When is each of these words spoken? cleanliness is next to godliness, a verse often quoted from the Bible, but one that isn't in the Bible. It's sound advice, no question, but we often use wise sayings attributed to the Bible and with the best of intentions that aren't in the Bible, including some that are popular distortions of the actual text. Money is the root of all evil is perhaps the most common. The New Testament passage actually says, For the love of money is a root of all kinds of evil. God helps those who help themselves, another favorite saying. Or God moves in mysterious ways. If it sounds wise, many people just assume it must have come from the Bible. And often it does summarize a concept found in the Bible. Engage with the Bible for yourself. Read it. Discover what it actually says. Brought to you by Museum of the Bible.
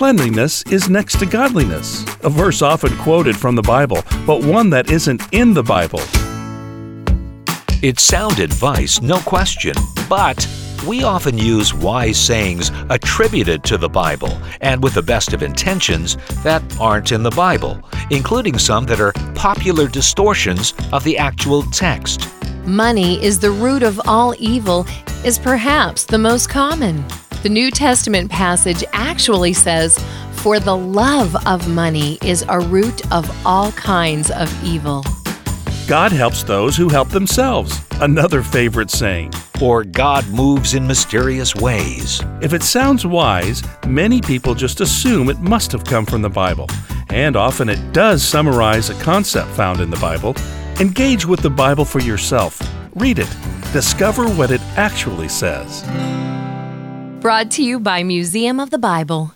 cleanliness 0.00 0.62
is 0.72 0.88
next 0.88 1.18
to 1.18 1.26
godliness, 1.26 2.06
a 2.22 2.30
verse 2.30 2.62
often 2.62 2.96
quoted 2.96 3.36
from 3.36 3.54
the 3.54 3.60
Bible, 3.60 4.02
but 4.26 4.42
one 4.42 4.70
that 4.70 4.90
isn't 4.90 5.20
in 5.30 5.52
the 5.52 5.62
Bible. 5.62 6.00
It's 7.82 8.02
sound 8.02 8.38
advice, 8.38 9.02
no 9.02 9.18
question, 9.18 9.74
but 10.08 10.48
we 10.88 11.02
often 11.02 11.36
use 11.36 11.74
wise 11.74 12.18
sayings 12.18 12.72
attributed 12.88 13.62
to 13.64 13.76
the 13.76 13.90
Bible 13.90 14.40
and 14.62 14.82
with 14.82 14.94
the 14.94 15.02
best 15.02 15.34
of 15.34 15.42
intentions 15.42 16.16
that 16.44 16.62
aren't 16.80 17.12
in 17.12 17.22
the 17.22 17.30
Bible, 17.32 17.78
including 18.10 18.58
some 18.58 18.86
that 18.86 19.02
are 19.02 19.12
popular 19.34 19.86
distortions 19.86 20.72
of 20.94 21.04
the 21.04 21.18
actual 21.18 21.62
text. 21.72 22.26
Money 22.64 23.22
is 23.22 23.38
the 23.38 23.50
root 23.50 23.82
of 23.82 24.00
all 24.06 24.34
evil 24.38 24.86
is 25.26 25.38
perhaps 25.38 26.06
the 26.06 26.16
most 26.16 26.48
common. 26.48 27.04
The 27.42 27.48
New 27.48 27.70
Testament 27.70 28.30
passage 28.30 28.84
actually 28.92 29.54
says, 29.54 29.98
For 30.32 30.60
the 30.60 30.76
love 30.76 31.34
of 31.46 31.70
money 31.70 32.18
is 32.22 32.44
a 32.50 32.60
root 32.60 33.10
of 33.10 33.30
all 33.46 33.72
kinds 33.72 34.30
of 34.30 34.52
evil. 34.62 35.02
God 35.88 36.12
helps 36.12 36.42
those 36.42 36.76
who 36.76 36.90
help 36.90 37.08
themselves, 37.08 37.80
another 38.02 38.42
favorite 38.42 38.90
saying. 38.90 39.32
Or 39.58 39.84
God 39.84 40.28
moves 40.28 40.74
in 40.74 40.86
mysterious 40.86 41.56
ways. 41.56 42.20
If 42.42 42.52
it 42.52 42.62
sounds 42.62 43.06
wise, 43.06 43.62
many 43.86 44.20
people 44.20 44.54
just 44.54 44.82
assume 44.82 45.30
it 45.30 45.40
must 45.40 45.72
have 45.72 45.84
come 45.84 46.04
from 46.04 46.20
the 46.20 46.28
Bible. 46.28 46.68
And 47.08 47.36
often 47.36 47.70
it 47.70 47.94
does 47.94 48.22
summarize 48.22 48.90
a 48.90 49.02
concept 49.02 49.48
found 49.52 49.80
in 49.80 49.88
the 49.88 49.96
Bible. 49.96 50.36
Engage 50.78 51.24
with 51.24 51.40
the 51.40 51.48
Bible 51.48 51.86
for 51.86 52.00
yourself. 52.00 52.60
Read 52.96 53.18
it. 53.18 53.34
Discover 53.72 54.28
what 54.28 54.50
it 54.50 54.60
actually 54.76 55.30
says. 55.30 55.84
Brought 57.20 57.50
to 57.50 57.62
you 57.62 57.78
by 57.78 58.02
Museum 58.02 58.58
of 58.58 58.70
the 58.70 58.78
Bible. 58.78 59.28